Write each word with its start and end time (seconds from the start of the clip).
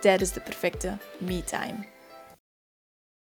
tijdens 0.00 0.32
de 0.32 0.40
perfecte 0.40 0.96
me-time. 1.18 1.86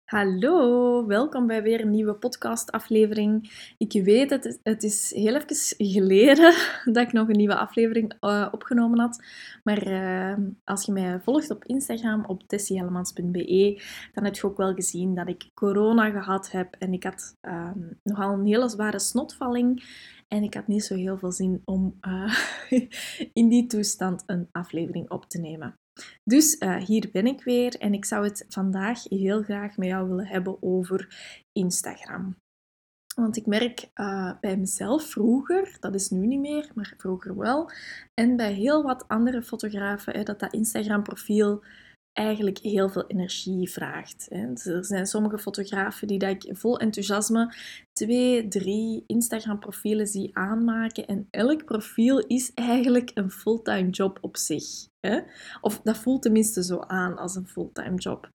Hallo, 0.05 1.07
welkom 1.07 1.47
bij 1.47 1.62
weer 1.62 1.81
een 1.81 1.91
nieuwe 1.91 2.15
podcastaflevering. 2.15 3.51
Ik 3.79 4.05
weet, 4.05 4.31
het, 4.31 4.59
het 4.62 4.83
is 4.83 5.12
heel 5.15 5.34
even 5.34 5.57
geleden 5.77 6.55
dat 6.95 7.07
ik 7.07 7.12
nog 7.12 7.29
een 7.29 7.37
nieuwe 7.37 7.57
aflevering 7.57 8.15
uh, 8.21 8.48
opgenomen 8.53 8.98
had. 8.98 9.25
Maar 9.65 9.87
uh, 9.89 10.47
als 10.65 10.84
je 10.84 10.93
mij 10.93 11.21
volgt 11.21 11.51
op 11.51 11.65
Instagram, 11.65 12.25
op 12.25 12.43
tessiehellemans.be, 12.47 13.83
dan 14.12 14.25
heb 14.25 14.34
je 14.34 14.45
ook 14.45 14.56
wel 14.56 14.75
gezien 14.75 15.15
dat 15.15 15.29
ik 15.29 15.51
corona 15.55 16.11
gehad 16.11 16.51
heb. 16.51 16.75
En 16.79 16.93
ik 16.93 17.05
had 17.05 17.37
uh, 17.43 17.70
nogal 18.03 18.33
een 18.33 18.47
hele 18.47 18.69
zware 18.69 18.98
snotvalling. 18.98 19.84
En 20.29 20.43
ik 20.43 20.55
had 20.55 20.67
niet 20.67 20.84
zo 20.84 20.95
heel 20.95 21.19
veel 21.19 21.33
zin 21.33 21.62
om 21.65 21.98
uh, 22.01 22.34
in 23.41 23.48
die 23.48 23.67
toestand 23.67 24.23
een 24.27 24.48
aflevering 24.53 25.11
op 25.11 25.25
te 25.25 25.41
nemen. 25.41 25.75
Dus 26.25 26.57
uh, 26.59 26.77
hier 26.77 27.09
ben 27.12 27.27
ik 27.27 27.43
weer 27.45 27.75
en 27.75 27.93
ik 27.93 28.05
zou 28.05 28.25
het 28.25 28.45
vandaag 28.48 29.02
heel 29.05 29.43
graag 29.43 29.77
met 29.77 29.89
jou 29.89 30.09
willen 30.09 30.27
hebben 30.27 30.62
over 30.62 31.17
Instagram. 31.53 32.36
Want 33.14 33.36
ik 33.36 33.47
merk 33.47 33.91
uh, 33.95 34.33
bij 34.41 34.56
mezelf 34.56 35.11
vroeger, 35.11 35.77
dat 35.81 35.95
is 35.95 36.11
nu 36.11 36.27
niet 36.27 36.41
meer, 36.41 36.70
maar 36.75 36.95
vroeger 36.97 37.36
wel, 37.36 37.70
en 38.14 38.36
bij 38.36 38.53
heel 38.53 38.83
wat 38.83 39.08
andere 39.08 39.42
fotografen, 39.42 40.25
dat 40.25 40.41
dat 40.41 40.53
Instagram-profiel 40.53 41.64
eigenlijk 42.12 42.59
heel 42.59 42.89
veel 42.89 43.06
energie 43.06 43.70
vraagt. 43.70 44.28
Dus 44.31 44.67
er 44.67 44.84
zijn 44.84 45.06
sommige 45.06 45.39
fotografen 45.39 46.06
die 46.06 46.19
dat 46.19 46.31
ik 46.31 46.56
vol 46.56 46.78
enthousiasme 46.78 47.55
twee, 47.92 48.48
drie 48.48 49.05
Instagram-profielen 49.06 50.06
zie 50.06 50.36
aanmaken. 50.36 51.06
En 51.06 51.27
elk 51.31 51.64
profiel 51.64 52.19
is 52.19 52.53
eigenlijk 52.55 53.11
een 53.14 53.31
fulltime 53.31 53.91
job 53.91 54.19
op 54.20 54.36
zich. 54.36 54.64
Of 55.61 55.81
dat 55.81 55.98
voelt 55.98 56.23
tenminste 56.23 56.64
zo 56.64 56.79
aan 56.79 57.17
als 57.17 57.34
een 57.36 57.47
fulltime 57.47 57.97
job. 57.97 58.31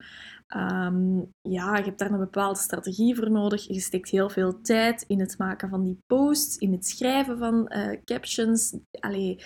Um, 0.56 1.32
ja, 1.42 1.76
je 1.76 1.84
hebt 1.84 1.98
daar 1.98 2.10
een 2.10 2.18
bepaalde 2.18 2.58
strategie 2.58 3.16
voor 3.16 3.30
nodig. 3.30 3.66
Je 3.66 3.80
steekt 3.80 4.10
heel 4.10 4.30
veel 4.30 4.60
tijd 4.60 5.04
in 5.06 5.20
het 5.20 5.38
maken 5.38 5.68
van 5.68 5.82
die 5.82 5.98
posts, 6.06 6.56
in 6.56 6.72
het 6.72 6.86
schrijven 6.86 7.38
van 7.38 7.72
uh, 7.76 8.00
captions. 8.04 8.76
Allee, 9.00 9.44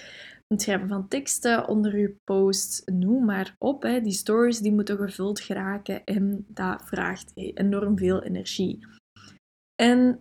het 0.49 0.63
schrijven 0.63 0.89
van 0.89 1.09
teksten 1.09 1.69
onder 1.69 1.93
uw 1.93 2.15
post, 2.25 2.83
noem 2.87 3.25
maar 3.25 3.55
op. 3.59 3.83
Hè. 3.83 4.01
Die 4.01 4.13
stories 4.13 4.59
die 4.59 4.73
moeten 4.73 4.97
gevuld 4.97 5.41
geraken 5.41 6.05
en 6.05 6.45
dat 6.49 6.83
vraagt 6.85 7.33
enorm 7.35 7.99
veel 7.99 8.23
energie. 8.23 8.87
En 9.75 10.21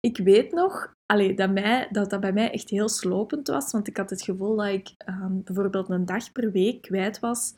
ik 0.00 0.16
weet 0.16 0.52
nog 0.52 0.92
allee, 1.06 1.34
dat, 1.34 1.50
mij, 1.50 1.88
dat 1.90 2.10
dat 2.10 2.20
bij 2.20 2.32
mij 2.32 2.50
echt 2.50 2.70
heel 2.70 2.88
slopend 2.88 3.48
was, 3.48 3.72
want 3.72 3.88
ik 3.88 3.96
had 3.96 4.10
het 4.10 4.22
gevoel 4.22 4.56
dat 4.56 4.66
ik 4.66 4.94
um, 5.08 5.42
bijvoorbeeld 5.44 5.88
een 5.88 6.04
dag 6.04 6.32
per 6.32 6.52
week 6.52 6.82
kwijt 6.82 7.20
was 7.20 7.54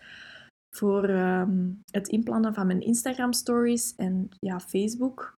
voor 0.77 1.09
um, 1.09 1.83
het 1.91 2.09
inplannen 2.09 2.55
van 2.55 2.67
mijn 2.67 2.81
Instagram 2.81 3.33
stories 3.33 3.95
en 3.95 4.29
ja, 4.41 4.61
Facebook 4.61 5.35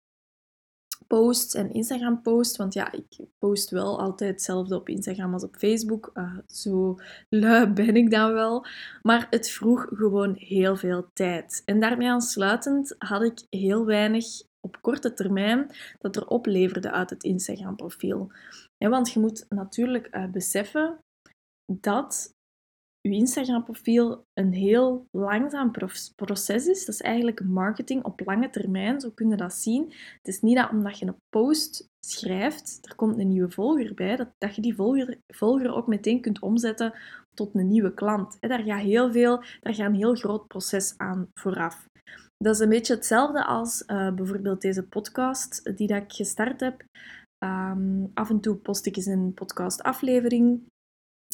posts 1.07 1.53
en 1.53 1.73
Instagram 1.73 2.21
posts. 2.21 2.57
Want 2.57 2.73
ja, 2.73 2.91
ik 2.91 3.25
post 3.39 3.69
wel 3.69 3.99
altijd 3.99 4.31
hetzelfde 4.31 4.75
op 4.75 4.89
Instagram 4.89 5.33
als 5.33 5.43
op 5.43 5.55
Facebook. 5.55 6.11
Uh, 6.13 6.37
zo 6.47 6.99
lui 7.29 7.67
ben 7.67 7.95
ik 7.95 8.11
dan 8.11 8.33
wel. 8.33 8.65
Maar 9.01 9.27
het 9.29 9.49
vroeg 9.49 9.87
gewoon 9.89 10.33
heel 10.35 10.75
veel 10.75 11.09
tijd. 11.13 11.61
En 11.65 11.79
daarmee 11.79 12.09
aansluitend 12.09 12.95
had 12.97 13.21
ik 13.23 13.45
heel 13.49 13.85
weinig 13.85 14.25
op 14.59 14.81
korte 14.81 15.13
termijn 15.13 15.71
dat 15.99 16.15
er 16.15 16.27
opleverde 16.27 16.91
uit 16.91 17.09
het 17.09 17.23
Instagram 17.23 17.75
profiel. 17.75 18.31
want 18.77 19.11
je 19.11 19.19
moet 19.19 19.45
natuurlijk 19.49 20.15
uh, 20.15 20.25
beseffen 20.31 20.97
dat 21.73 22.35
je 23.07 23.15
Instagram-profiel 23.15 24.23
een 24.33 24.53
heel 24.53 25.07
langzaam 25.11 25.71
proces 26.15 26.67
is. 26.67 26.85
Dat 26.85 26.95
is 26.95 27.01
eigenlijk 27.01 27.43
marketing 27.43 28.03
op 28.03 28.21
lange 28.25 28.49
termijn, 28.49 29.01
zo 29.01 29.09
kun 29.09 29.29
je 29.29 29.35
dat 29.35 29.53
zien. 29.53 29.83
Het 30.17 30.27
is 30.27 30.41
niet 30.41 30.57
dat 30.57 30.69
omdat 30.69 30.99
je 30.99 31.05
een 31.05 31.21
post 31.29 31.89
schrijft, 32.05 32.79
er 32.81 32.95
komt 32.95 33.19
een 33.19 33.27
nieuwe 33.27 33.51
volger 33.51 33.93
bij, 33.93 34.15
dat, 34.15 34.29
dat 34.37 34.55
je 34.55 34.61
die 34.61 34.75
volger, 34.75 35.17
volger 35.27 35.73
ook 35.73 35.87
meteen 35.87 36.21
kunt 36.21 36.39
omzetten 36.39 36.93
tot 37.33 37.55
een 37.55 37.67
nieuwe 37.67 37.93
klant. 37.93 38.37
Daar 38.39 38.63
gaat 38.63 38.81
heel 38.81 39.11
veel, 39.11 39.43
daar 39.61 39.73
gaat 39.73 39.87
een 39.87 39.95
heel 39.95 40.15
groot 40.15 40.47
proces 40.47 40.93
aan 40.97 41.27
vooraf. 41.33 41.87
Dat 42.37 42.55
is 42.55 42.61
een 42.61 42.69
beetje 42.69 42.95
hetzelfde 42.95 43.45
als 43.45 43.83
uh, 43.87 44.13
bijvoorbeeld 44.13 44.61
deze 44.61 44.87
podcast 44.87 45.77
die 45.77 45.87
dat 45.87 46.03
ik 46.03 46.13
gestart 46.13 46.59
heb. 46.59 46.83
Um, 47.43 48.11
af 48.13 48.29
en 48.29 48.39
toe 48.39 48.55
post 48.55 48.85
ik 48.85 48.95
eens 48.95 49.05
een 49.05 49.33
podcastaflevering 49.33 50.61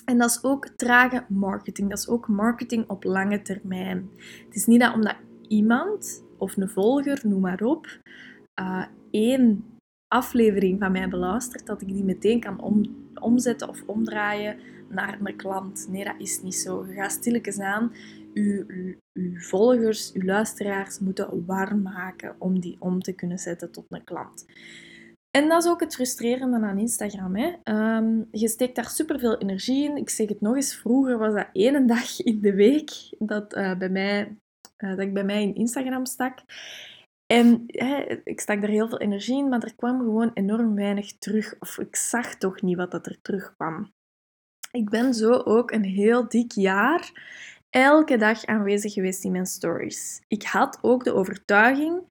en 0.06 0.18
dat 0.18 0.30
is 0.30 0.44
ook 0.44 0.68
trage 0.68 1.26
marketing. 1.30 1.90
Dat 1.90 1.98
is 1.98 2.08
ook 2.08 2.28
marketing 2.28 2.90
op 2.90 3.04
lange 3.04 3.42
termijn. 3.42 4.10
Het 4.46 4.56
is 4.56 4.66
niet 4.66 4.80
dat 4.80 4.94
omdat 4.94 5.16
iemand 5.48 6.24
of 6.38 6.58
een 6.58 6.70
volger, 6.70 7.22
noem 7.24 7.42
maar 7.42 7.62
op, 7.62 7.88
uh, 8.62 8.86
één 9.12 9.66
aflevering 10.08 10.80
van 10.80 10.92
mij 10.92 11.10
beluistert, 11.10 11.66
dat 11.66 11.82
ik 11.82 11.88
die 11.88 12.04
meteen 12.04 12.40
kan 12.40 12.62
om, 12.62 12.82
omzetten 13.20 13.70
of 13.70 13.84
omdraaien 13.86 14.58
naar 14.90 15.18
een 15.24 15.36
klant. 15.36 15.88
Nee, 15.90 16.04
dat 16.04 16.16
is 16.18 16.42
niet 16.42 16.56
zo. 16.56 16.86
Je 16.88 16.94
gaat 16.94 17.12
stilletjes 17.12 17.60
aan 17.60 17.92
uw 18.34 18.66
volgers, 19.36 20.14
uw 20.14 20.26
luisteraars 20.26 21.00
moeten 21.00 21.46
warm 21.46 21.82
maken 21.82 22.36
om 22.38 22.60
die 22.60 22.76
om 22.80 23.02
te 23.02 23.14
kunnen 23.14 23.38
zetten 23.38 23.72
tot 23.72 23.86
een 23.90 24.04
klant. 24.04 24.46
En 25.36 25.48
dat 25.48 25.64
is 25.64 25.70
ook 25.70 25.80
het 25.80 25.96
frustrerende 25.96 26.68
aan 26.68 26.78
Instagram. 26.78 27.36
Hè. 27.36 27.54
Ehm, 27.64 28.22
je 28.32 28.48
steekt 28.48 28.76
daar 28.76 28.90
superveel 28.90 29.38
energie 29.38 29.90
in. 29.90 29.98
Ik 29.98 30.10
zeg 30.10 30.28
het 30.28 30.42
nog 30.42 30.56
eens, 30.56 30.76
vroeger 30.76 31.18
was 31.18 31.34
dat 31.34 31.48
één 31.54 31.88
dag 31.96 32.20
in 32.20 32.42
de 32.42 32.54
week 32.54 32.92
dat, 33.20 33.56
uh, 33.56 33.78
bij 33.78 33.90
mij, 33.90 34.38
uh, 34.78 34.90
dat 34.90 35.00
ik 35.00 35.14
bij 35.14 35.24
mij 35.24 35.42
in 35.42 35.56
Instagram 35.56 36.06
stak. 36.06 36.40
En 37.26 37.64
hè, 37.68 38.22
ik 38.24 38.40
stak 38.40 38.62
daar 38.62 38.70
heel 38.70 38.88
veel 38.88 39.00
energie 39.00 39.38
in, 39.38 39.50
maar 39.50 39.64
er 39.64 39.76
kwam 39.76 40.00
gewoon 40.00 40.32
enorm 40.34 40.76
weinig 40.76 41.18
terug. 41.18 41.56
Of 41.60 41.78
ik 41.78 41.96
zag 41.96 42.36
toch 42.36 42.62
niet 42.62 42.78
wat 42.78 42.92
dat 42.92 43.06
er 43.06 43.22
terugkwam. 43.22 43.94
Ik 44.72 44.90
ben 44.90 45.14
zo 45.14 45.32
ook 45.32 45.72
een 45.72 45.84
heel 45.84 46.28
dik 46.28 46.52
jaar 46.52 47.12
elke 47.70 48.18
dag 48.18 48.46
aanwezig 48.46 48.94
geweest 48.94 49.24
in 49.24 49.32
mijn 49.32 49.46
stories. 49.46 50.22
Ik 50.28 50.44
had 50.44 50.80
ook 50.82 51.04
de 51.04 51.14
overtuiging 51.14 52.02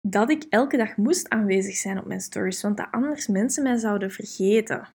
dat 0.00 0.30
ik 0.30 0.44
elke 0.48 0.76
dag 0.76 0.96
moest 0.96 1.28
aanwezig 1.28 1.76
zijn 1.76 1.98
op 1.98 2.06
mijn 2.06 2.20
stories, 2.20 2.62
want 2.62 2.76
dat 2.76 2.88
anders 2.90 3.26
mensen 3.26 3.62
mij 3.62 3.76
zouden 3.76 4.10
vergeten. 4.10 4.88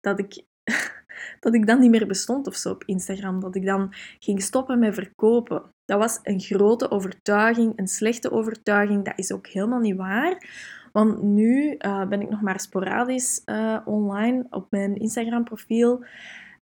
Dat 0.00 0.18
ik, 0.18 0.44
dat 1.40 1.54
ik 1.54 1.66
dan 1.66 1.80
niet 1.80 1.90
meer 1.90 2.06
bestond 2.06 2.46
of 2.46 2.56
zo 2.56 2.70
op 2.70 2.84
Instagram, 2.84 3.40
dat 3.40 3.56
ik 3.56 3.64
dan 3.64 3.94
ging 4.18 4.42
stoppen 4.42 4.78
met 4.78 4.94
verkopen. 4.94 5.74
Dat 5.84 5.98
was 5.98 6.18
een 6.22 6.40
grote 6.40 6.90
overtuiging, 6.90 7.72
een 7.76 7.88
slechte 7.88 8.30
overtuiging. 8.30 9.04
Dat 9.04 9.18
is 9.18 9.32
ook 9.32 9.46
helemaal 9.46 9.80
niet 9.80 9.96
waar. 9.96 10.48
Want 10.92 11.22
nu 11.22 11.74
uh, 11.78 12.06
ben 12.06 12.20
ik 12.20 12.30
nog 12.30 12.40
maar 12.40 12.60
sporadisch 12.60 13.42
uh, 13.46 13.78
online 13.84 14.46
op 14.50 14.66
mijn 14.70 14.96
Instagram-profiel. 14.96 16.04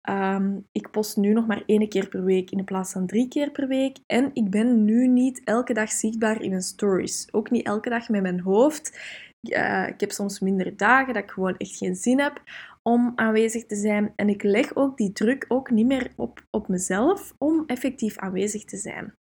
Ehm, 0.01 0.59
ik 0.71 0.91
post 0.91 1.17
nu 1.17 1.33
nog 1.33 1.47
maar 1.47 1.63
één 1.65 1.89
keer 1.89 2.07
per 2.07 2.23
week 2.23 2.51
in 2.51 2.63
plaats 2.63 2.91
van 2.91 3.07
drie 3.07 3.27
keer 3.27 3.51
per 3.51 3.67
week. 3.67 3.97
En 4.05 4.29
ik 4.33 4.49
ben 4.49 4.85
nu 4.85 5.07
niet 5.07 5.41
elke 5.43 5.73
dag 5.73 5.91
zichtbaar 5.91 6.41
in 6.41 6.49
mijn 6.49 6.61
stories. 6.61 7.33
Ook 7.33 7.49
niet 7.49 7.65
elke 7.65 7.89
dag 7.89 8.09
met 8.09 8.21
mijn 8.21 8.39
hoofd. 8.39 8.99
Uh, 9.41 9.87
ik 9.87 9.99
heb 9.99 10.11
soms 10.11 10.39
minder 10.39 10.77
dagen 10.77 11.13
dat 11.13 11.23
ik 11.23 11.31
gewoon 11.31 11.57
echt 11.57 11.77
geen 11.77 11.95
zin 11.95 12.19
heb 12.19 12.41
om 12.81 13.11
aanwezig 13.15 13.65
te 13.65 13.75
zijn. 13.75 14.13
En 14.15 14.29
ik 14.29 14.43
leg 14.43 14.75
ook 14.75 14.97
die 14.97 15.11
druk 15.11 15.45
ook 15.47 15.69
niet 15.69 15.85
meer 15.85 16.11
op, 16.15 16.45
op 16.49 16.67
mezelf 16.67 17.33
om 17.37 17.63
effectief 17.65 18.17
aanwezig 18.17 18.65
te 18.65 18.77
zijn. 18.77 19.13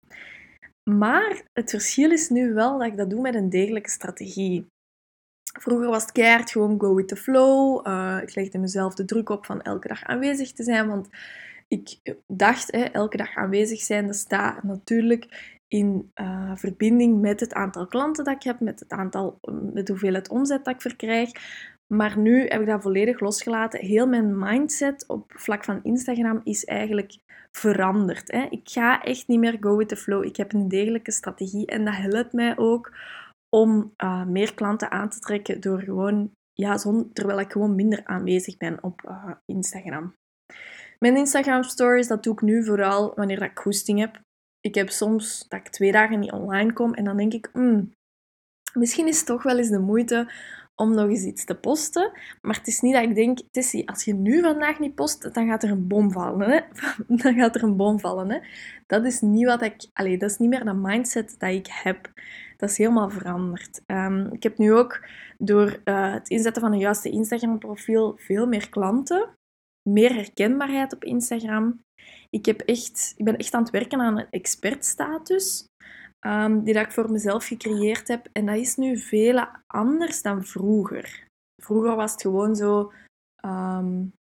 Maar 0.89 1.41
het 1.53 1.69
verschil 1.69 2.11
is 2.11 2.29
nu 2.29 2.53
wel 2.53 2.77
dat 2.77 2.87
ik 2.87 2.97
dat 2.97 3.09
doe 3.09 3.21
met 3.21 3.35
een 3.35 3.49
degelijke 3.49 3.89
strategie. 3.89 4.67
Vroeger 5.59 5.87
was 5.87 6.01
het 6.01 6.11
keihard 6.11 6.51
gewoon 6.51 6.79
go 6.79 6.95
with 6.95 7.07
the 7.07 7.15
flow. 7.15 7.87
Uh, 7.87 8.17
ik 8.21 8.35
legde 8.35 8.57
mezelf 8.57 8.93
de 8.93 9.05
druk 9.05 9.29
op 9.29 9.45
van 9.45 9.61
elke 9.61 9.87
dag 9.87 10.03
aanwezig 10.03 10.51
te 10.51 10.63
zijn, 10.63 10.87
want 10.87 11.09
ik 11.67 11.97
dacht, 12.27 12.71
hè, 12.71 12.83
elke 12.83 13.17
dag 13.17 13.35
aanwezig 13.35 13.79
zijn, 13.79 14.05
dat 14.05 14.15
staat 14.15 14.63
natuurlijk 14.63 15.55
in 15.67 16.11
uh, 16.15 16.51
verbinding 16.55 17.21
met 17.21 17.39
het 17.39 17.53
aantal 17.53 17.87
klanten 17.87 18.23
dat 18.23 18.35
ik 18.35 18.43
heb, 18.43 18.59
met 18.59 18.79
het 18.79 18.91
aantal, 18.91 19.39
met 19.73 19.87
hoeveelheid 19.87 20.29
omzet 20.29 20.65
dat 20.65 20.73
ik 20.73 20.81
verkrijg. 20.81 21.31
Maar 21.87 22.17
nu 22.17 22.47
heb 22.47 22.61
ik 22.61 22.67
dat 22.67 22.81
volledig 22.81 23.19
losgelaten. 23.19 23.79
Heel 23.79 24.07
mijn 24.07 24.39
mindset 24.39 25.07
op 25.07 25.31
vlak 25.35 25.63
van 25.63 25.79
Instagram 25.83 26.41
is 26.43 26.65
eigenlijk 26.65 27.17
veranderd. 27.51 28.31
Hè. 28.31 28.45
Ik 28.49 28.69
ga 28.69 29.03
echt 29.03 29.27
niet 29.27 29.39
meer 29.39 29.57
go 29.59 29.77
with 29.77 29.87
the 29.87 29.95
flow. 29.95 30.23
Ik 30.23 30.35
heb 30.35 30.53
een 30.53 30.67
degelijke 30.67 31.11
strategie 31.11 31.65
en 31.65 31.85
dat 31.85 31.95
helpt 31.95 32.33
mij 32.33 32.57
ook 32.57 32.91
om 33.49 33.93
uh, 34.03 34.25
meer 34.25 34.53
klanten 34.53 34.91
aan 34.91 35.09
te 35.09 35.19
trekken 35.19 35.61
door 35.61 35.81
gewoon, 35.81 36.31
ja, 36.53 36.77
zon, 36.77 37.13
terwijl 37.13 37.39
ik 37.39 37.51
gewoon 37.51 37.75
minder 37.75 38.01
aanwezig 38.05 38.57
ben 38.57 38.83
op 38.83 39.01
uh, 39.05 39.31
Instagram. 39.45 40.13
Mijn 40.99 41.17
Instagram 41.17 41.63
stories, 41.63 42.07
dat 42.07 42.23
doe 42.23 42.33
ik 42.33 42.41
nu 42.41 42.65
vooral 42.65 43.15
wanneer 43.15 43.41
ik 43.41 43.59
goesting 43.59 43.99
heb. 43.99 44.19
Ik 44.59 44.75
heb 44.75 44.89
soms 44.89 45.45
dat 45.47 45.59
ik 45.59 45.67
twee 45.67 45.91
dagen 45.91 46.19
niet 46.19 46.31
online 46.31 46.73
kom 46.73 46.93
en 46.93 47.03
dan 47.03 47.17
denk 47.17 47.33
ik, 47.33 47.49
mm, 47.53 47.91
misschien 48.73 49.07
is 49.07 49.17
het 49.17 49.25
toch 49.25 49.43
wel 49.43 49.57
eens 49.57 49.69
de 49.69 49.79
moeite 49.79 50.31
om 50.77 50.93
nog 50.93 51.09
eens 51.09 51.23
iets 51.23 51.45
te 51.45 51.55
posten. 51.55 52.11
Maar 52.41 52.55
het 52.55 52.67
is 52.67 52.81
niet 52.81 52.93
dat 52.93 53.03
ik 53.03 53.15
denk, 53.15 53.39
Tessie, 53.51 53.89
als 53.89 54.03
je 54.03 54.13
nu 54.13 54.41
vandaag 54.41 54.79
niet 54.79 54.95
post, 54.95 55.33
dan 55.33 55.47
gaat 55.47 55.63
er 55.63 55.71
een 55.71 55.87
bom 55.87 56.11
vallen. 56.11 56.49
Hè? 56.49 56.59
Dan 57.23 57.33
gaat 57.33 57.55
er 57.55 57.63
een 57.63 57.77
bom 57.77 57.99
vallen. 57.99 58.31
Hè? 58.31 58.39
Dat 58.87 59.05
is 59.05 59.21
niet 59.21 59.45
wat 59.45 59.61
ik... 59.61 59.87
Allee, 59.93 60.17
dat 60.17 60.29
is 60.29 60.37
niet 60.37 60.49
meer 60.49 60.65
de 60.65 60.73
mindset 60.73 61.35
dat 61.37 61.49
ik 61.49 61.67
heb. 61.67 62.11
Dat 62.57 62.69
is 62.69 62.77
helemaal 62.77 63.09
veranderd. 63.09 63.81
Um, 63.85 64.33
ik 64.33 64.43
heb 64.43 64.57
nu 64.57 64.73
ook 64.73 65.05
door 65.37 65.79
uh, 65.85 66.13
het 66.13 66.29
inzetten 66.29 66.61
van 66.61 66.73
een 66.73 66.79
juiste 66.79 67.09
Instagram-profiel 67.09 68.17
veel 68.17 68.47
meer 68.47 68.69
klanten. 68.69 69.29
Meer 69.89 70.13
herkenbaarheid 70.13 70.93
op 70.93 71.03
Instagram. 71.03 71.79
Ik, 72.29 72.45
heb 72.45 72.59
echt, 72.59 73.13
ik 73.17 73.25
ben 73.25 73.37
echt 73.37 73.53
aan 73.53 73.61
het 73.61 73.71
werken 73.71 73.99
aan 73.99 74.17
een 74.17 74.29
expertstatus. 74.29 75.65
Um, 76.25 76.63
die 76.63 76.79
ik 76.79 76.91
voor 76.91 77.11
mezelf 77.11 77.45
gecreëerd 77.45 78.07
heb. 78.07 78.29
En 78.31 78.45
dat 78.45 78.55
is 78.55 78.75
nu 78.75 78.97
veel 78.97 79.45
anders 79.67 80.21
dan 80.21 80.43
vroeger. 80.43 81.27
Vroeger 81.61 81.95
was 81.95 82.11
het 82.11 82.21
gewoon 82.21 82.55
zo 82.55 82.91
um, 83.45 84.13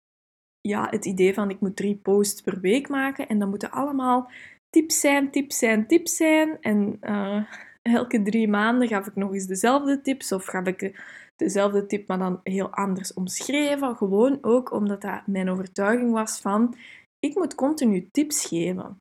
ja, 0.61 0.89
het 0.91 1.05
idee 1.05 1.35
van 1.35 1.51
ik 1.51 1.61
moet 1.61 1.77
drie 1.77 1.97
posts 1.97 2.41
per 2.41 2.61
week 2.61 2.89
maken 2.89 3.29
en 3.29 3.39
dan 3.39 3.49
moeten 3.49 3.71
allemaal 3.71 4.31
tips 4.69 5.01
zijn, 5.01 5.31
tips 5.31 5.59
zijn, 5.59 5.87
tips 5.87 6.17
zijn. 6.17 6.61
En 6.61 6.99
uh, 7.01 7.45
elke 7.93 8.23
drie 8.23 8.49
maanden 8.49 8.89
gaf 8.89 9.07
ik 9.07 9.15
nog 9.15 9.33
eens 9.33 9.47
dezelfde 9.47 10.01
tips 10.01 10.33
of 10.33 10.45
gaf 10.45 10.67
ik 10.67 11.03
dezelfde 11.37 11.87
tip, 11.87 12.09
maar 12.09 12.19
dan 12.19 12.41
heel 12.43 12.71
anders 12.71 13.15
omschreven. 13.15 13.97
Gewoon 13.97 14.39
ook 14.41 14.73
omdat 14.73 15.01
dat 15.01 15.27
mijn 15.27 15.49
overtuiging 15.49 16.13
was 16.13 16.41
van 16.41 16.77
ik 17.19 17.35
moet 17.35 17.55
continu 17.55 18.09
tips 18.11 18.47
geven. 18.47 18.97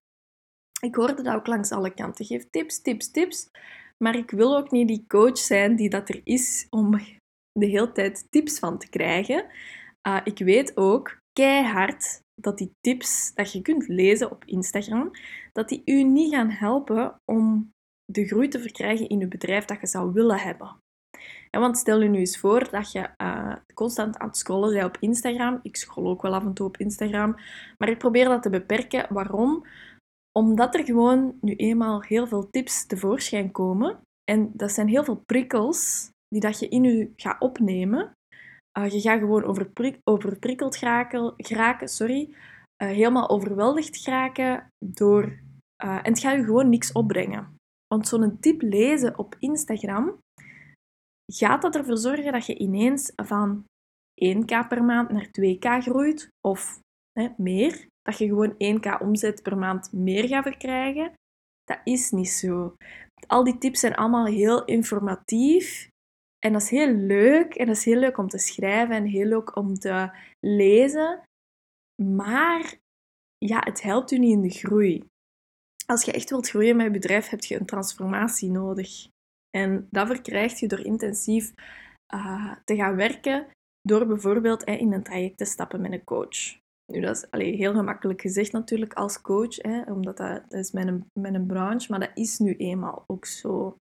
Ik 0.81 0.95
hoorde 0.95 1.21
dat 1.21 1.35
ook 1.35 1.47
langs 1.47 1.71
alle 1.71 1.94
kanten. 1.94 2.25
Geef 2.25 2.50
tips, 2.50 2.81
tips, 2.81 3.12
tips. 3.12 3.50
Maar 4.03 4.15
ik 4.15 4.31
wil 4.31 4.57
ook 4.57 4.71
niet 4.71 4.88
die 4.88 5.06
coach 5.07 5.38
zijn 5.38 5.75
die 5.75 5.89
dat 5.89 6.09
er 6.09 6.21
is 6.24 6.68
om 6.69 6.91
de 7.51 7.65
hele 7.65 7.91
tijd 7.91 8.27
tips 8.30 8.59
van 8.59 8.77
te 8.77 8.89
krijgen. 8.89 9.45
Uh, 10.07 10.21
ik 10.24 10.38
weet 10.38 10.77
ook 10.77 11.18
keihard 11.33 12.21
dat 12.41 12.57
die 12.57 12.71
tips 12.80 13.33
dat 13.33 13.51
je 13.51 13.62
kunt 13.62 13.88
lezen 13.88 14.31
op 14.31 14.45
Instagram, 14.45 15.12
dat 15.51 15.69
die 15.69 15.81
u 15.85 16.03
niet 16.03 16.33
gaan 16.33 16.50
helpen 16.50 17.15
om 17.31 17.71
de 18.05 18.27
groei 18.27 18.47
te 18.47 18.59
verkrijgen 18.59 19.09
in 19.09 19.19
je 19.19 19.27
bedrijf 19.27 19.65
dat 19.65 19.79
je 19.79 19.88
zou 19.88 20.13
willen 20.13 20.39
hebben. 20.39 20.81
Ja, 21.50 21.59
want 21.59 21.77
stel 21.77 22.01
je 22.01 22.09
nu 22.09 22.19
eens 22.19 22.38
voor 22.38 22.69
dat 22.69 22.91
je 22.91 23.09
uh, 23.21 23.55
constant 23.73 24.17
aan 24.17 24.27
het 24.27 24.38
scrollen 24.38 24.73
bent 24.73 24.85
op 24.85 24.97
Instagram. 25.00 25.59
Ik 25.61 25.75
scroll 25.75 26.09
ook 26.09 26.21
wel 26.21 26.33
af 26.33 26.44
en 26.44 26.53
toe 26.53 26.67
op 26.67 26.77
Instagram. 26.77 27.35
Maar 27.77 27.89
ik 27.89 27.97
probeer 27.97 28.25
dat 28.25 28.41
te 28.41 28.50
beperken. 28.50 29.13
Waarom? 29.13 29.65
Omdat 30.31 30.75
er 30.75 30.85
gewoon 30.85 31.38
nu 31.41 31.55
eenmaal 31.55 32.01
heel 32.01 32.27
veel 32.27 32.50
tips 32.50 32.85
tevoorschijn 32.85 33.51
komen. 33.51 34.00
En 34.31 34.51
dat 34.53 34.71
zijn 34.71 34.88
heel 34.88 35.03
veel 35.03 35.21
prikkels 35.25 36.09
die 36.27 36.41
dat 36.41 36.59
je 36.59 36.67
in 36.67 36.83
je 36.83 37.11
gaat 37.15 37.41
opnemen. 37.41 38.11
Uh, 38.77 38.89
je 38.89 39.01
gaat 39.01 39.19
gewoon 39.19 39.44
overprik 39.44 39.99
overprikkeld 40.03 40.75
geraken, 40.75 41.33
geraken 41.38 41.88
sorry, 41.88 42.29
uh, 42.83 42.89
helemaal 42.89 43.29
overweldigd 43.29 43.97
geraken 43.97 44.67
door... 44.85 45.41
En 45.83 46.11
het 46.11 46.19
gaat 46.19 46.35
je 46.35 46.44
gewoon 46.44 46.69
niks 46.69 46.91
opbrengen. 46.91 47.56
Want 47.94 48.07
zo'n 48.07 48.40
tip 48.40 48.62
lezen 48.62 49.18
op 49.18 49.36
Instagram 49.40 50.18
gaat 51.34 51.62
dat 51.62 51.75
ervoor 51.75 51.98
zorgen 51.98 52.31
dat 52.31 52.45
je 52.45 52.57
ineens 52.57 53.12
van 53.16 53.66
1k 54.25 54.68
per 54.68 54.84
maand 54.84 55.10
naar 55.10 55.28
2k 55.28 55.84
groeit 55.84 56.30
of 56.48 56.80
hè, 57.19 57.30
meer 57.38 57.88
dat 58.01 58.18
je 58.18 58.28
gewoon 58.28 58.54
1k 58.54 59.01
omzet 59.01 59.44
per 59.44 59.57
maand 59.57 59.92
meer 59.92 60.28
gaat 60.28 60.44
verkrijgen. 60.44 61.13
Dat 61.63 61.80
is 61.84 62.12
niet 62.12 62.30
zo. 62.30 62.75
Al 63.28 63.44
die 63.44 63.57
tips 63.57 63.80
zijn 63.80 63.95
allemaal 63.95 64.25
heel 64.25 64.66
informatief. 64.66 65.90
En 66.40 66.54
dat 66.54 66.62
is 66.62 66.69
heel 66.69 66.94
leuk. 66.94 67.56
En 67.56 67.66
dat 67.66 67.75
is 67.75 67.86
heel 67.86 68.00
leuk 68.00 68.18
om 68.18 68.28
te 68.28 68.38
schrijven 68.38 68.95
en 68.95 69.06
heel 69.06 69.25
leuk 69.25 69.56
om 69.56 69.74
te 69.74 70.12
lezen. 70.40 71.22
Maar 72.04 72.75
ja, 73.38 73.60
het 73.60 73.81
helpt 73.81 74.12
u 74.12 74.18
niet 74.18 74.31
in 74.31 74.42
de 74.42 74.50
groei. 74.50 75.12
Als 75.85 76.03
je 76.03 76.12
echt 76.12 76.30
wilt 76.30 76.50
groeien 76.50 76.75
met 76.75 76.85
je 76.85 76.91
bedrijf, 76.91 77.30
heb 77.30 77.44
je 77.44 77.59
een 77.59 77.65
transformatie 77.65 78.51
nodig. 78.51 79.07
En 79.57 79.88
dat 79.91 80.07
verkrijg 80.07 80.59
je 80.59 80.68
door 80.68 80.85
intensief 80.85 81.53
uh, 82.15 82.51
te 82.65 82.75
gaan 82.75 82.95
werken, 82.95 83.47
door 83.81 84.07
bijvoorbeeld 84.07 84.63
in 84.63 84.94
een 84.94 85.03
traject 85.03 85.38
te 85.38 85.45
stappen 85.45 85.81
met 85.81 85.91
een 85.91 86.03
coach. 86.03 86.62
Nu, 86.91 87.01
dat 87.01 87.15
is 87.15 87.31
allee, 87.31 87.56
heel 87.56 87.74
gemakkelijk 87.74 88.21
gezegd 88.21 88.51
natuurlijk 88.51 88.94
als 88.94 89.21
coach, 89.21 89.56
hè, 89.56 89.81
omdat 89.81 90.18
dat, 90.18 90.44
is 90.50 90.71
mijn, 90.71 91.06
mijn 91.19 91.45
branche, 91.45 91.91
maar 91.91 92.00
dat 92.00 92.12
is 92.13 92.39
nu 92.39 92.56
eenmaal 92.56 93.03
ook 93.07 93.25
zo. 93.25 93.77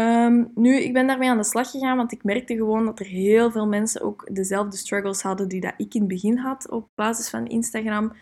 Um, 0.00 0.50
nu, 0.54 0.76
ik 0.76 0.92
ben 0.92 1.06
daarmee 1.06 1.28
aan 1.28 1.36
de 1.36 1.44
slag 1.44 1.70
gegaan, 1.70 1.96
want 1.96 2.12
ik 2.12 2.24
merkte 2.24 2.56
gewoon 2.56 2.84
dat 2.84 3.00
er 3.00 3.06
heel 3.06 3.50
veel 3.50 3.66
mensen 3.66 4.00
ook 4.00 4.28
dezelfde 4.34 4.76
struggles 4.76 5.22
hadden 5.22 5.48
die 5.48 5.60
dat 5.60 5.74
ik 5.76 5.94
in 5.94 6.00
het 6.00 6.08
begin 6.08 6.36
had 6.36 6.70
op 6.70 6.88
basis 6.94 7.30
van 7.30 7.46
Instagram. 7.46 8.12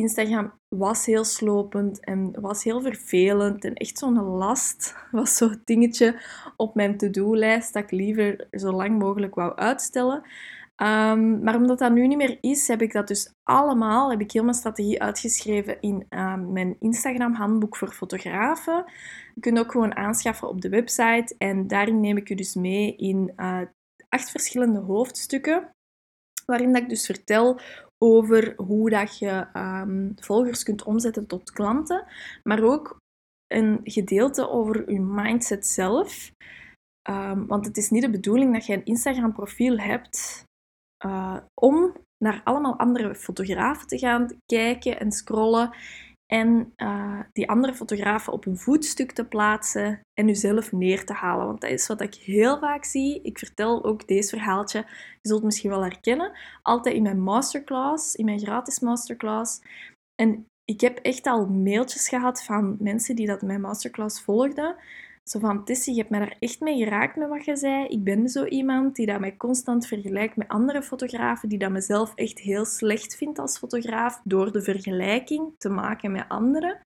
Instagram 0.00 0.52
was 0.68 1.06
heel 1.06 1.24
slopend 1.24 2.04
en 2.04 2.40
was 2.40 2.64
heel 2.64 2.82
vervelend 2.82 3.64
en 3.64 3.74
echt 3.74 3.98
zo'n 3.98 4.22
last. 4.22 4.94
Was 5.10 5.36
zo'n 5.36 5.62
dingetje 5.64 6.20
op 6.56 6.74
mijn 6.74 6.96
to-do-lijst 6.96 7.72
dat 7.72 7.82
ik 7.82 7.90
liever 7.90 8.46
zo 8.50 8.72
lang 8.72 8.98
mogelijk 8.98 9.34
wou 9.34 9.56
uitstellen. 9.56 10.22
Um, 10.82 11.42
maar 11.42 11.56
omdat 11.56 11.78
dat 11.78 11.92
nu 11.92 12.06
niet 12.06 12.16
meer 12.16 12.38
is, 12.40 12.68
heb 12.68 12.82
ik 12.82 12.92
dat 12.92 13.08
dus 13.08 13.32
allemaal, 13.42 14.10
heb 14.10 14.20
ik 14.20 14.32
heel 14.32 14.42
mijn 14.42 14.54
strategie 14.54 15.02
uitgeschreven 15.02 15.80
in 15.80 16.06
uh, 16.10 16.34
mijn 16.34 16.76
Instagram 16.78 17.34
handboek 17.34 17.76
voor 17.76 17.92
fotografen. 17.92 18.84
Je 19.34 19.40
kunt 19.40 19.58
ook 19.58 19.70
gewoon 19.70 19.96
aanschaffen 19.96 20.48
op 20.48 20.60
de 20.60 20.68
website 20.68 21.34
en 21.38 21.66
daarin 21.66 22.00
neem 22.00 22.16
ik 22.16 22.28
je 22.28 22.36
dus 22.36 22.54
mee 22.54 22.96
in 22.96 23.32
uh, 23.36 23.60
acht 24.08 24.30
verschillende 24.30 24.78
hoofdstukken, 24.78 25.70
waarin 26.46 26.72
dat 26.72 26.82
ik 26.82 26.88
dus 26.88 27.06
vertel 27.06 27.60
over 28.02 28.54
hoe 28.56 28.90
dat 28.90 29.18
je 29.18 29.46
um, 29.54 30.12
volgers 30.16 30.62
kunt 30.62 30.82
omzetten 30.82 31.26
tot 31.26 31.52
klanten, 31.52 32.04
maar 32.42 32.62
ook 32.62 32.96
een 33.46 33.80
gedeelte 33.84 34.48
over 34.48 34.92
je 34.92 35.00
mindset 35.00 35.66
zelf. 35.66 36.32
Um, 37.10 37.46
want 37.46 37.66
het 37.66 37.76
is 37.76 37.90
niet 37.90 38.02
de 38.02 38.10
bedoeling 38.10 38.52
dat 38.52 38.66
je 38.66 38.74
een 38.74 38.84
Instagram 38.84 39.32
profiel 39.32 39.78
hebt 39.78 40.44
uh, 41.06 41.36
om 41.60 41.96
naar 42.24 42.40
allemaal 42.44 42.78
andere 42.78 43.14
fotografen 43.14 43.86
te 43.86 43.98
gaan 43.98 44.28
kijken 44.46 45.00
en 45.00 45.12
scrollen. 45.12 45.70
En 46.30 46.72
uh, 46.76 47.20
die 47.32 47.48
andere 47.48 47.74
fotografen 47.74 48.32
op 48.32 48.46
een 48.46 48.56
voetstuk 48.56 49.12
te 49.12 49.24
plaatsen 49.24 50.00
en 50.14 50.28
uzelf 50.28 50.72
neer 50.72 51.04
te 51.04 51.12
halen. 51.12 51.46
Want 51.46 51.60
dat 51.60 51.70
is 51.70 51.86
wat 51.86 52.00
ik 52.00 52.14
heel 52.14 52.58
vaak 52.58 52.84
zie. 52.84 53.22
Ik 53.22 53.38
vertel 53.38 53.84
ook 53.84 54.06
deze 54.06 54.28
verhaaltje. 54.28 54.78
Je 54.78 55.28
zult 55.28 55.38
het 55.38 55.44
misschien 55.44 55.70
wel 55.70 55.82
herkennen. 55.82 56.32
Altijd 56.62 56.94
in 56.94 57.02
mijn 57.02 57.22
masterclass, 57.22 58.14
in 58.14 58.24
mijn 58.24 58.38
gratis 58.38 58.80
masterclass. 58.80 59.60
En 60.14 60.46
ik 60.64 60.80
heb 60.80 60.98
echt 60.98 61.26
al 61.26 61.46
mailtjes 61.46 62.08
gehad 62.08 62.44
van 62.44 62.76
mensen 62.78 63.16
die 63.16 63.26
dat 63.26 63.42
mijn 63.42 63.60
masterclass 63.60 64.20
volgden. 64.20 64.76
Zo 65.30 65.38
van, 65.38 65.64
Tessie, 65.64 65.92
je 65.92 65.98
hebt 65.98 66.10
mij 66.10 66.20
daar 66.20 66.36
echt 66.38 66.60
mee 66.60 66.78
geraakt 66.78 67.16
met 67.16 67.28
wat 67.28 67.44
je 67.44 67.56
zei. 67.56 67.86
Ik 67.86 68.04
ben 68.04 68.28
zo 68.28 68.44
iemand 68.44 68.96
die 68.96 69.06
dat 69.06 69.20
mij 69.20 69.36
constant 69.36 69.86
vergelijkt 69.86 70.36
met 70.36 70.48
andere 70.48 70.82
fotografen, 70.82 71.48
die 71.48 71.58
dat 71.58 71.70
mezelf 71.70 72.14
echt 72.14 72.38
heel 72.38 72.64
slecht 72.64 73.16
vindt 73.16 73.38
als 73.38 73.58
fotograaf, 73.58 74.20
door 74.24 74.52
de 74.52 74.62
vergelijking 74.62 75.54
te 75.58 75.68
maken 75.68 76.12
met 76.12 76.28
anderen. 76.28 76.86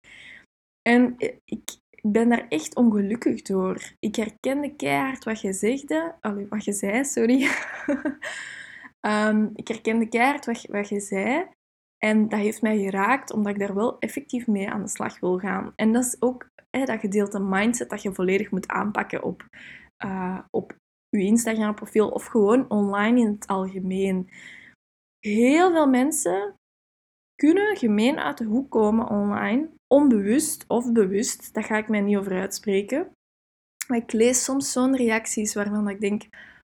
En 0.81 1.15
ik 1.45 1.77
ben 2.01 2.29
daar 2.29 2.45
echt 2.49 2.75
ongelukkig 2.75 3.41
door. 3.41 3.93
Ik 3.99 4.15
herkende 4.15 4.75
keihard 4.75 5.23
wat 5.23 5.41
je 5.41 5.53
zegde, 5.53 6.15
wat 6.49 6.63
je 6.63 6.73
zei, 6.73 7.05
sorry. 7.05 7.49
um, 9.01 9.51
ik 9.61 9.67
herkende 9.67 10.07
keihard 10.07 10.45
wat, 10.45 10.65
wat 10.69 10.89
je 10.89 10.99
zei. 10.99 11.45
En 11.97 12.29
dat 12.29 12.39
heeft 12.39 12.61
mij 12.61 12.77
geraakt, 12.77 13.33
omdat 13.33 13.53
ik 13.53 13.59
daar 13.59 13.75
wel 13.75 13.99
effectief 13.99 14.47
mee 14.47 14.69
aan 14.69 14.81
de 14.81 14.89
slag 14.89 15.19
wil 15.19 15.37
gaan. 15.39 15.73
En 15.75 15.91
dat 15.91 16.05
is 16.05 16.21
ook 16.21 16.51
dat 16.81 16.99
gedeelte 16.99 17.39
mindset 17.39 17.89
dat 17.89 18.01
je 18.01 18.13
volledig 18.13 18.51
moet 18.51 18.67
aanpakken 18.67 19.23
op, 19.23 19.45
uh, 20.05 20.39
op 20.49 20.75
je 21.09 21.23
Instagram-profiel 21.23 22.09
of 22.09 22.25
gewoon 22.25 22.69
online 22.69 23.19
in 23.19 23.27
het 23.27 23.47
algemeen. 23.47 24.29
Heel 25.19 25.71
veel 25.71 25.87
mensen 25.87 26.55
kunnen 27.35 27.77
gemeen 27.77 28.19
uit 28.19 28.37
de 28.37 28.43
hoek 28.43 28.71
komen 28.71 29.09
online, 29.09 29.69
onbewust 29.87 30.65
of 30.67 30.91
bewust. 30.91 31.53
Daar 31.53 31.63
ga 31.63 31.77
ik 31.77 31.87
mij 31.87 32.01
niet 32.01 32.17
over 32.17 32.39
uitspreken. 32.39 33.11
Maar 33.87 33.97
ik 33.97 34.11
lees 34.11 34.43
soms 34.43 34.71
zo'n 34.71 34.95
reacties 34.95 35.53
waarvan 35.53 35.89
ik 35.89 35.99
denk: 35.99 36.23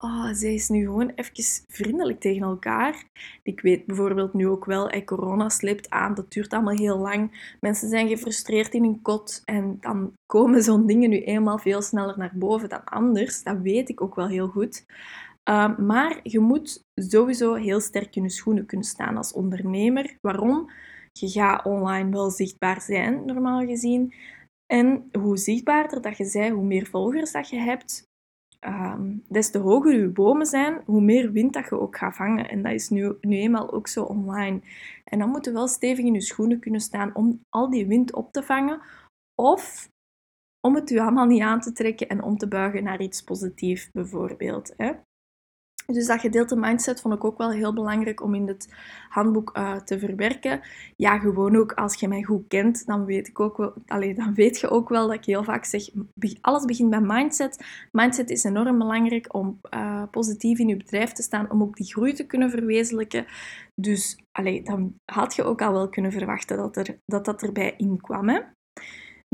oh, 0.03 0.29
zij 0.31 0.53
is 0.53 0.69
nu 0.69 0.83
gewoon 0.83 1.11
even 1.15 1.65
vriendelijk 1.67 2.19
tegen 2.19 2.41
elkaar. 2.41 3.03
Ik 3.43 3.61
weet 3.61 3.85
bijvoorbeeld 3.85 4.33
nu 4.33 4.47
ook 4.47 4.65
wel, 4.65 4.89
hey, 4.89 5.03
corona 5.03 5.49
sleept 5.49 5.89
aan, 5.89 6.13
dat 6.13 6.31
duurt 6.31 6.53
allemaal 6.53 6.75
heel 6.75 6.97
lang. 6.97 7.55
Mensen 7.61 7.89
zijn 7.89 8.07
gefrustreerd 8.07 8.73
in 8.73 8.83
hun 8.83 9.01
kot 9.01 9.41
en 9.45 9.77
dan 9.79 10.13
komen 10.25 10.63
zo'n 10.63 10.85
dingen 10.85 11.09
nu 11.09 11.21
eenmaal 11.21 11.57
veel 11.57 11.81
sneller 11.81 12.17
naar 12.17 12.31
boven 12.35 12.69
dan 12.69 12.83
anders. 12.83 13.43
Dat 13.43 13.57
weet 13.61 13.89
ik 13.89 14.01
ook 14.01 14.15
wel 14.15 14.27
heel 14.27 14.47
goed. 14.47 14.85
Ehm, 15.43 15.85
maar 15.85 16.19
je 16.23 16.39
moet 16.39 16.83
sowieso 16.95 17.53
heel 17.53 17.79
sterk 17.79 18.15
in 18.15 18.23
je 18.23 18.29
schoenen 18.29 18.65
kunnen 18.65 18.87
staan 18.87 19.17
als 19.17 19.33
ondernemer. 19.33 20.17
Waarom? 20.21 20.71
Je 21.11 21.29
gaat 21.29 21.65
online 21.65 22.09
wel 22.09 22.29
zichtbaar 22.29 22.81
zijn, 22.81 23.25
normaal 23.25 23.65
gezien. 23.65 24.13
En 24.65 25.09
hoe 25.19 25.37
zichtbaarder 25.37 26.01
dat 26.01 26.17
je 26.17 26.29
bent, 26.33 26.53
hoe 26.53 26.63
meer 26.63 26.87
volgers 26.87 27.31
dat 27.31 27.49
je 27.49 27.57
hebt, 27.57 28.11
um, 28.65 29.23
des 29.27 29.51
te 29.51 29.57
hoger 29.57 29.99
je 29.99 30.07
bomen 30.07 30.45
zijn, 30.45 30.81
hoe 30.85 31.01
meer 31.01 31.31
wind 31.31 31.53
dat 31.53 31.65
je 31.69 31.79
ook 31.79 31.97
gaat 31.97 32.15
vangen. 32.15 32.49
En 32.49 32.61
dat 32.61 32.71
is 32.71 32.89
nu, 32.89 33.13
nu 33.21 33.35
eenmaal 33.35 33.71
ook 33.71 33.87
zo 33.87 34.03
online. 34.03 34.61
En 35.03 35.19
dan 35.19 35.29
moet 35.29 35.45
je 35.45 35.51
wel 35.51 35.67
stevig 35.67 36.05
in 36.05 36.13
je 36.13 36.21
schoenen 36.21 36.59
kunnen 36.59 36.81
staan 36.81 37.15
om 37.15 37.39
al 37.49 37.69
die 37.69 37.87
wind 37.87 38.13
op 38.13 38.31
te 38.31 38.43
vangen. 38.43 38.81
Of 39.41 39.89
om 40.67 40.75
het 40.75 40.89
je 40.89 41.01
allemaal 41.01 41.25
niet 41.25 41.41
aan 41.41 41.59
te 41.59 41.71
trekken 41.71 42.09
en 42.09 42.23
om 42.23 42.37
te 42.37 42.47
buigen 42.47 42.83
naar 42.83 43.01
iets 43.01 43.23
positiefs, 43.23 43.91
bijvoorbeeld. 43.91 44.73
Hè? 44.77 44.91
Dus 45.85 46.07
dat 46.07 46.19
gedeelte 46.19 46.55
mindset 46.55 47.01
vond 47.01 47.13
ik 47.13 47.23
ook 47.23 47.37
wel 47.37 47.51
heel 47.51 47.73
belangrijk 47.73 48.21
om 48.21 48.35
in 48.35 48.47
het 48.47 48.73
handboek 49.09 49.57
uh, 49.57 49.75
te 49.75 49.99
verwerken. 49.99 50.61
Ja, 50.95 51.17
gewoon 51.17 51.55
ook 51.55 51.73
als 51.73 51.99
je 51.99 52.07
mij 52.07 52.23
goed 52.23 52.47
kent, 52.47 52.85
dan 52.85 53.05
weet, 53.05 53.27
ik 53.27 53.39
ook 53.39 53.57
wel, 53.57 53.73
dan 54.15 54.33
weet 54.33 54.59
je 54.59 54.69
ook 54.69 54.89
wel 54.89 55.07
dat 55.07 55.15
ik 55.15 55.25
heel 55.25 55.43
vaak 55.43 55.65
zeg, 55.65 55.89
alles 56.41 56.65
begint 56.65 56.89
bij 56.89 57.01
mindset. 57.01 57.65
Mindset 57.91 58.29
is 58.29 58.43
enorm 58.43 58.77
belangrijk 58.77 59.33
om 59.33 59.59
uh, 59.73 60.03
positief 60.11 60.59
in 60.59 60.67
je 60.67 60.77
bedrijf 60.77 61.11
te 61.11 61.23
staan, 61.23 61.51
om 61.51 61.61
ook 61.61 61.75
die 61.75 61.91
groei 61.91 62.13
te 62.13 62.25
kunnen 62.25 62.49
verwezenlijken. 62.49 63.25
Dus 63.75 64.19
allez, 64.31 64.63
dan 64.63 64.93
had 65.05 65.35
je 65.35 65.43
ook 65.43 65.61
al 65.61 65.73
wel 65.73 65.89
kunnen 65.89 66.11
verwachten 66.11 66.57
dat 66.57 66.75
er, 66.77 66.97
dat, 67.05 67.25
dat 67.25 67.43
erbij 67.43 67.73
inkwam. 67.77 68.29
Hè? 68.29 68.39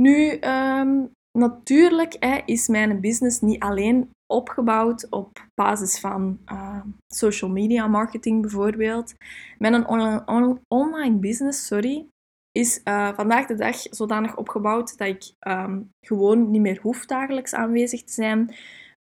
Nu, 0.02 0.40
um, 0.42 1.12
natuurlijk 1.32 2.16
hè, 2.20 2.42
is 2.46 2.68
mijn 2.68 3.02
business 3.02 3.40
niet 3.40 3.60
alleen 3.60 4.10
opgebouwd 4.34 5.10
op 5.10 5.48
basis 5.54 6.00
van 6.00 6.40
uh, 6.52 6.82
social 7.08 7.52
media 7.52 7.88
marketing 7.88 8.42
bijvoorbeeld. 8.42 9.14
Mijn 9.58 9.88
on 10.28 10.62
online 10.68 11.16
business, 11.16 11.66
sorry, 11.66 12.08
is 12.52 12.82
uh, 12.84 13.14
vandaag 13.14 13.46
de 13.46 13.56
dag 13.56 13.76
zodanig 13.76 14.38
opgebouwd 14.38 14.98
dat 14.98 15.08
ik 15.08 15.32
um, 15.48 15.90
gewoon 16.06 16.52
niet 16.52 16.62
meer 16.62 16.80
hoef 16.82 17.06
dagelijks 17.06 17.54
aanwezig 17.54 18.04
te 18.04 18.14
zijn. 18.14 18.56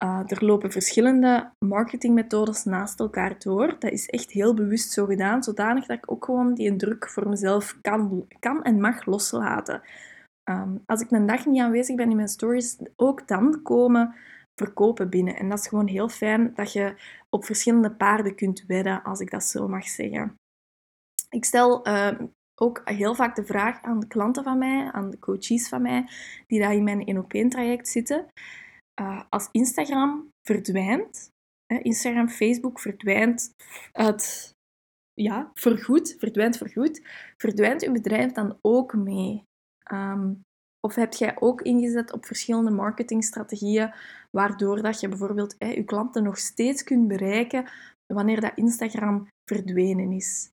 Uh, 0.04 0.20
er 0.26 0.44
lopen 0.44 0.70
verschillende 0.70 1.52
marketingmethodes 1.58 2.64
naast 2.64 3.00
elkaar 3.00 3.34
door. 3.38 3.76
Dat 3.78 3.92
is 3.92 4.06
echt 4.06 4.30
heel 4.30 4.54
bewust 4.54 4.92
zo 4.92 5.06
gedaan, 5.06 5.42
zodanig 5.42 5.86
dat 5.86 5.96
ik 5.96 6.12
ook 6.12 6.24
gewoon 6.24 6.54
die 6.54 6.76
druk 6.76 7.08
voor 7.08 7.28
mezelf 7.28 7.78
kan, 7.80 8.26
kan 8.38 8.62
en 8.62 8.80
mag 8.80 9.06
loslaten. 9.06 9.82
Um, 10.50 10.82
als 10.86 11.00
ik 11.00 11.10
een 11.10 11.26
dag 11.26 11.46
niet 11.46 11.60
aanwezig 11.60 11.96
ben 11.96 12.10
in 12.10 12.16
mijn 12.16 12.28
stories, 12.28 12.78
ook 12.96 13.28
dan 13.28 13.62
komen 13.62 14.14
verkopen 14.54 15.10
binnen. 15.10 15.36
En 15.36 15.48
dat 15.48 15.58
is 15.58 15.66
gewoon 15.66 15.86
heel 15.86 16.08
fijn 16.08 16.54
dat 16.54 16.72
je 16.72 16.94
op 17.28 17.44
verschillende 17.44 17.94
paarden 17.94 18.34
kunt 18.34 18.64
wedden, 18.66 19.02
als 19.02 19.20
ik 19.20 19.30
dat 19.30 19.44
zo 19.44 19.68
mag 19.68 19.88
zeggen. 19.88 20.34
Ik 21.28 21.44
stel 21.44 21.84
ehm, 21.84 22.26
ook 22.60 22.80
heel 22.84 23.14
vaak 23.14 23.36
de 23.36 23.44
vraag 23.44 23.82
aan 23.82 24.00
de 24.00 24.06
klanten 24.06 24.44
van 24.44 24.58
mij, 24.58 24.92
aan 24.92 25.10
de 25.10 25.18
coaches 25.18 25.68
van 25.68 25.82
mij, 25.82 26.08
die 26.46 26.60
daar 26.60 26.74
in 26.74 26.84
mijn 26.84 27.16
1-op-1 27.16 27.48
traject 27.48 27.88
zitten. 27.88 28.26
Uh, 29.00 29.22
als 29.28 29.48
Instagram 29.52 30.28
verdwijnt, 30.42 31.28
Instagram, 31.66 32.28
Facebook 32.28 32.80
verdwijnt 32.80 33.54
uit, 33.92 34.50
ja, 35.12 35.50
vergoed, 35.54 36.16
verdwijnt 36.18 36.56
vergoed, 36.56 37.02
verdwijnt 37.36 37.84
uw 37.84 37.92
bedrijf 37.92 38.32
dan 38.32 38.58
ook 38.60 38.94
mee? 38.94 39.44
Um, 39.92 40.42
of 40.86 40.94
heb 40.94 41.12
jij 41.12 41.36
ook 41.40 41.62
ingezet 41.62 42.12
op 42.12 42.26
verschillende 42.26 42.70
marketingstrategieën, 42.70 43.94
waardoor 44.30 44.82
dat 44.82 45.00
je 45.00 45.08
bijvoorbeeld 45.08 45.54
je 45.58 45.84
klanten 45.84 46.22
nog 46.22 46.38
steeds 46.38 46.82
kunt 46.82 47.08
bereiken 47.08 47.70
wanneer 48.06 48.40
dat 48.40 48.52
Instagram 48.54 49.26
verdwenen 49.44 50.12
is? 50.12 50.50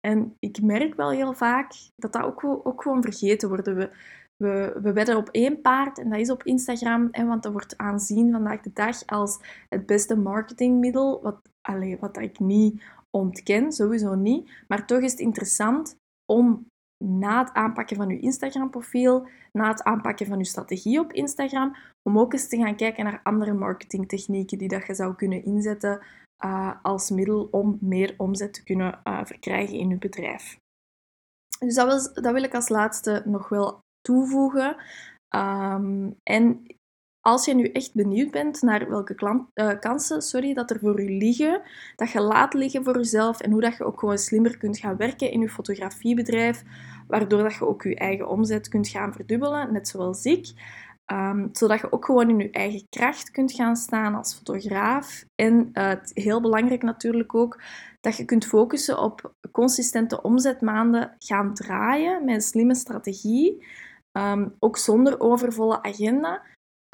En 0.00 0.36
ik 0.38 0.62
merk 0.62 0.94
wel 0.94 1.10
heel 1.10 1.32
vaak 1.32 1.72
dat 1.96 2.12
dat 2.12 2.22
ook, 2.22 2.44
ook 2.44 2.82
gewoon 2.82 3.02
vergeten 3.02 3.48
wordt. 3.48 3.66
We, 3.66 3.90
we, 4.36 4.78
we 4.82 4.92
wedden 4.92 5.16
op 5.16 5.28
één 5.28 5.60
paard 5.60 5.98
en 5.98 6.10
dat 6.10 6.18
is 6.18 6.30
op 6.30 6.42
Instagram, 6.42 7.08
hè, 7.10 7.26
want 7.26 7.42
dat 7.42 7.52
wordt 7.52 7.76
aanzien 7.76 8.32
vandaag 8.32 8.60
de 8.60 8.72
dag 8.72 9.06
als 9.06 9.38
het 9.68 9.86
beste 9.86 10.16
marketingmiddel, 10.16 11.22
wat, 11.22 11.40
allez, 11.60 12.00
wat 12.00 12.18
ik 12.18 12.38
niet 12.38 12.82
ontken, 13.10 13.72
sowieso 13.72 14.14
niet. 14.14 14.50
Maar 14.68 14.86
toch 14.86 15.00
is 15.00 15.10
het 15.10 15.20
interessant 15.20 15.96
om 16.32 16.66
na 17.04 17.38
het 17.38 17.52
aanpakken 17.52 17.96
van 17.96 18.08
je 18.08 18.20
Instagram-profiel, 18.20 19.28
na 19.52 19.68
het 19.68 19.82
aanpakken 19.82 20.26
van 20.26 20.38
je 20.38 20.44
strategie 20.44 21.00
op 21.00 21.12
Instagram, 21.12 21.76
om 22.02 22.18
ook 22.18 22.32
eens 22.32 22.48
te 22.48 22.56
gaan 22.56 22.76
kijken 22.76 23.04
naar 23.04 23.20
andere 23.22 23.52
marketingtechnieken 23.52 24.58
die 24.58 24.68
dat 24.68 24.86
je 24.86 24.94
zou 24.94 25.14
kunnen 25.14 25.44
inzetten 25.44 26.00
uh, 26.44 26.74
als 26.82 27.10
middel 27.10 27.48
om 27.50 27.78
meer 27.80 28.14
omzet 28.16 28.52
te 28.52 28.64
kunnen 28.64 29.00
uh, 29.04 29.24
verkrijgen 29.24 29.78
in 29.78 29.88
je 29.88 29.96
bedrijf. 29.96 30.58
Dus 31.58 31.74
dat 31.74 31.86
wil, 31.86 32.22
dat 32.22 32.32
wil 32.32 32.42
ik 32.42 32.54
als 32.54 32.68
laatste 32.68 33.22
nog 33.24 33.48
wel 33.48 33.78
toevoegen. 34.00 34.76
Um, 35.34 36.16
en 36.22 36.62
als 37.20 37.44
je 37.44 37.54
nu 37.54 37.64
echt 37.64 37.94
benieuwd 37.94 38.30
bent 38.30 38.62
naar 38.62 38.88
welke 38.88 39.44
uh, 39.54 39.70
kansen 39.80 40.22
sorry, 40.22 40.54
dat 40.54 40.70
er 40.70 40.78
voor 40.78 41.00
u 41.00 41.18
liggen, 41.18 41.62
dat 41.96 42.10
je 42.10 42.20
laat 42.20 42.54
liggen 42.54 42.84
voor 42.84 42.96
jezelf 42.96 43.40
en 43.40 43.50
hoe 43.50 43.60
dat 43.60 43.76
je 43.76 43.84
ook 43.84 43.98
gewoon 43.98 44.18
slimmer 44.18 44.58
kunt 44.58 44.78
gaan 44.78 44.96
werken 44.96 45.30
in 45.30 45.40
je 45.40 45.48
fotografiebedrijf, 45.48 46.62
waardoor 47.06 47.42
dat 47.42 47.54
je 47.54 47.66
ook 47.66 47.82
je 47.82 47.94
eigen 47.94 48.28
omzet 48.28 48.68
kunt 48.68 48.88
gaan 48.88 49.12
verdubbelen, 49.12 49.72
net 49.72 49.88
zoals 49.88 50.24
ik. 50.24 50.52
Um, 51.12 51.48
zodat 51.52 51.80
je 51.80 51.92
ook 51.92 52.04
gewoon 52.04 52.28
in 52.28 52.38
je 52.38 52.50
eigen 52.50 52.86
kracht 52.88 53.30
kunt 53.30 53.52
gaan 53.52 53.76
staan 53.76 54.14
als 54.14 54.34
fotograaf. 54.34 55.24
En 55.34 55.70
uh, 55.72 55.92
heel 56.02 56.40
belangrijk 56.40 56.82
natuurlijk 56.82 57.34
ook, 57.34 57.62
dat 58.00 58.16
je 58.16 58.24
kunt 58.24 58.46
focussen 58.46 58.98
op 58.98 59.34
consistente 59.52 60.22
omzetmaanden 60.22 61.14
gaan 61.18 61.54
draaien 61.54 62.24
met 62.24 62.34
een 62.34 62.40
slimme 62.40 62.74
strategie. 62.74 63.66
Um, 64.12 64.54
ook 64.58 64.76
zonder 64.76 65.20
overvolle 65.20 65.82
agenda. 65.82 66.42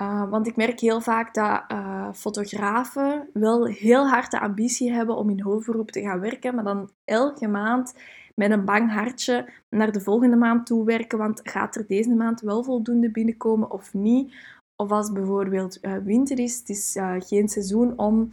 Uh, 0.03 0.31
want 0.31 0.47
ik 0.47 0.57
merk 0.57 0.81
heel 0.81 1.01
vaak 1.01 1.35
dat 1.35 1.65
uh, 1.73 2.13
fotografen 2.13 3.29
wel 3.33 3.67
heel 3.67 4.09
hard 4.09 4.31
de 4.31 4.41
ambitie 4.41 4.93
hebben 4.93 5.17
om 5.17 5.31
in 5.31 5.41
hoofdberoep 5.41 5.91
te 5.91 6.01
gaan 6.01 6.21
werken, 6.21 6.55
maar 6.55 6.65
dan 6.65 6.91
elke 7.05 7.49
maand 7.49 7.95
met 8.35 8.51
een 8.51 8.65
bang 8.65 8.93
hartje 8.93 9.51
naar 9.71 9.93
de 9.93 10.01
volgende 10.01 10.37
maand 10.37 10.67
toe 10.67 10.85
werken, 10.85 11.19
want 11.19 11.41
gaat 11.43 11.77
er 11.77 11.87
deze 11.87 12.15
maand 12.15 12.41
wel 12.41 12.65
voldoende 12.65 13.11
binnenkomen 13.11 13.71
of 13.71 13.95
niet? 13.95 14.35
Of 14.83 14.91
als 14.91 15.13
bijvoorbeeld 15.13 15.85
uh, 15.85 15.97
winter 15.97 16.39
is, 16.39 16.59
het 16.59 16.69
is 16.69 16.97
geen 17.19 17.49
seizoen 17.49 17.99
om 17.99 18.29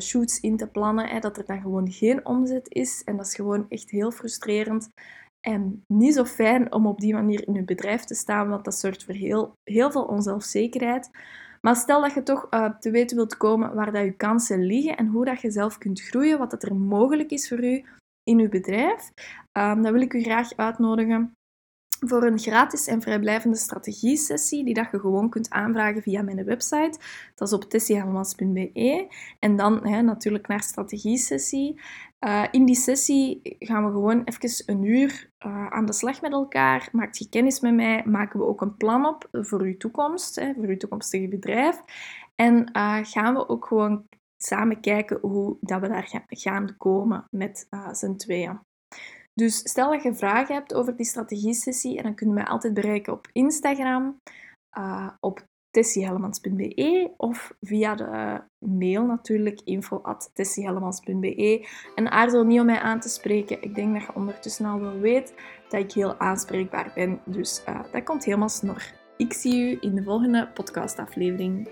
shoots 0.00 0.40
in 0.40 0.56
te 0.56 0.66
plannen, 0.66 1.20
dat 1.20 1.36
er 1.36 1.44
dan 1.46 1.60
gewoon 1.60 1.90
geen 1.90 2.26
omzet 2.26 2.66
is. 2.68 3.02
En 3.04 3.16
dat 3.16 3.26
is 3.26 3.34
gewoon 3.34 3.66
echt 3.68 3.90
heel 3.90 4.10
frustrerend. 4.10 4.90
En 5.42 5.84
niet 5.86 6.14
zo 6.14 6.24
fijn 6.24 6.72
om 6.72 6.86
op 6.86 7.00
die 7.00 7.14
manier 7.14 7.46
in 7.46 7.54
je 7.54 7.64
bedrijf 7.64 8.04
te 8.04 8.14
staan, 8.14 8.48
want 8.48 8.64
dat 8.64 8.74
zorgt 8.74 9.04
voor 9.04 9.14
heel, 9.14 9.54
heel 9.64 9.90
veel 9.90 10.04
onzelfzekerheid. 10.04 11.10
Maar 11.60 11.76
stel 11.76 12.00
dat 12.00 12.14
je 12.14 12.22
toch 12.22 12.46
uh, 12.50 12.70
te 12.78 12.90
weten 12.90 13.16
wilt 13.16 13.36
komen 13.36 13.74
waar 13.74 13.92
dat 13.92 14.04
je 14.04 14.12
kansen 14.12 14.66
liggen 14.66 14.96
en 14.96 15.06
hoe 15.06 15.24
dat 15.24 15.40
je 15.40 15.50
zelf 15.50 15.78
kunt 15.78 16.00
groeien, 16.00 16.38
wat 16.38 16.50
dat 16.50 16.62
er 16.62 16.74
mogelijk 16.76 17.30
is 17.30 17.48
voor 17.48 17.64
u 17.64 17.84
in 18.22 18.38
uw 18.38 18.48
bedrijf, 18.48 19.10
um, 19.52 19.82
dan 19.82 19.92
wil 19.92 20.00
ik 20.00 20.12
u 20.12 20.22
graag 20.22 20.56
uitnodigen 20.56 21.36
voor 22.04 22.22
een 22.22 22.38
gratis 22.38 22.86
en 22.86 23.02
vrijblijvende 23.02 23.56
strategie-sessie 23.56 24.64
die 24.64 24.74
dat 24.74 24.88
je 24.92 25.00
gewoon 25.00 25.30
kunt 25.30 25.50
aanvragen 25.50 26.02
via 26.02 26.22
mijn 26.22 26.44
website. 26.44 26.98
Dat 27.34 27.48
is 27.48 27.54
op 27.54 27.64
tessiehelmans.be. 27.64 29.06
En 29.38 29.56
dan 29.56 29.86
hè, 29.86 30.02
natuurlijk 30.02 30.48
naar 30.48 30.62
strategie-sessie. 30.62 31.80
Uh, 32.20 32.44
in 32.50 32.64
die 32.64 32.76
sessie 32.76 33.40
gaan 33.58 33.84
we 33.84 33.90
gewoon 33.90 34.24
even 34.24 34.74
een 34.74 34.84
uur 34.84 35.30
uh, 35.46 35.66
aan 35.66 35.86
de 35.86 35.92
slag 35.92 36.20
met 36.20 36.32
elkaar. 36.32 36.88
Maakt 36.92 37.18
je 37.18 37.28
kennis 37.28 37.60
met 37.60 37.74
mij, 37.74 38.02
maken 38.04 38.38
we 38.38 38.46
ook 38.46 38.60
een 38.60 38.76
plan 38.76 39.06
op 39.06 39.28
voor 39.32 39.60
uw 39.60 39.76
toekomst, 39.76 40.34
hè, 40.34 40.52
voor 40.54 40.64
uw 40.64 40.76
toekomstige 40.76 41.28
bedrijf. 41.28 41.82
En 42.34 42.70
uh, 42.72 42.98
gaan 43.02 43.34
we 43.34 43.48
ook 43.48 43.66
gewoon 43.66 44.08
samen 44.36 44.80
kijken 44.80 45.18
hoe 45.20 45.56
dat 45.60 45.80
we 45.80 45.88
daar 45.88 46.24
gaan 46.28 46.76
komen 46.76 47.26
met 47.30 47.66
z'n 47.92 48.16
tweeën. 48.16 48.60
Dus 49.34 49.56
stel 49.56 49.90
dat 49.90 50.02
je 50.02 50.14
vragen 50.14 50.54
hebt 50.54 50.74
over 50.74 50.96
die 50.96 51.06
strategie-sessie, 51.06 51.96
en 51.96 52.02
dan 52.02 52.14
kun 52.14 52.26
je 52.26 52.32
mij 52.32 52.44
altijd 52.44 52.74
bereiken 52.74 53.12
op 53.12 53.28
Instagram, 53.32 54.20
uh, 54.78 55.08
op 55.20 55.44
tessiehellemans.be 55.70 57.12
of 57.16 57.52
via 57.60 57.94
de 57.94 58.40
mail 58.58 59.06
natuurlijk, 59.06 59.60
info.tessiehellemans.be. 59.64 61.68
En 61.94 62.10
aarzel 62.10 62.44
niet 62.44 62.60
om 62.60 62.66
mij 62.66 62.80
aan 62.80 63.00
te 63.00 63.08
spreken. 63.08 63.62
Ik 63.62 63.74
denk 63.74 63.94
dat 63.94 64.02
je 64.02 64.14
ondertussen 64.14 64.66
al 64.66 64.80
wel 64.80 64.98
weet 64.98 65.34
dat 65.68 65.80
ik 65.80 65.92
heel 65.92 66.18
aanspreekbaar 66.18 66.92
ben. 66.94 67.20
Dus 67.24 67.64
uh, 67.68 67.80
dat 67.92 68.04
komt 68.04 68.24
helemaal 68.24 68.48
snor. 68.48 68.92
Ik 69.16 69.32
zie 69.32 69.70
u 69.70 69.78
in 69.80 69.94
de 69.94 70.02
volgende 70.02 70.48
podcastaflevering. 70.48 71.68